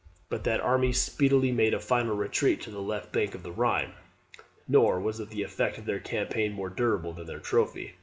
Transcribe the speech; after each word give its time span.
But 0.29 0.45
that 0.45 0.59
army 0.61 0.93
speedily 0.93 1.51
made 1.51 1.75
a 1.75 1.79
final 1.79 2.15
retreat 2.17 2.59
to 2.61 2.71
the 2.71 2.81
left 2.81 3.11
bank 3.11 3.35
of 3.35 3.43
the 3.43 3.51
Rhine; 3.51 3.93
nor 4.67 4.99
was 4.99 5.19
the 5.19 5.43
effect 5.43 5.77
of 5.77 5.85
their 5.85 5.99
campaign 5.99 6.53
more 6.53 6.69
durable 6.69 7.13
than 7.13 7.27
their 7.27 7.39
trophy. 7.39 7.93